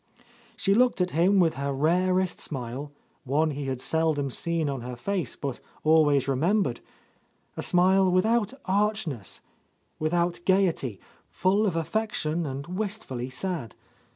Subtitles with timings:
[0.57, 2.91] She looked at him with her rarest smile,
[3.23, 6.79] one he had seldom seen on her face, but always remembered,—
[7.55, 9.41] a smile without archness,
[9.99, 13.75] without gaiety, full of affection and wistfully sad.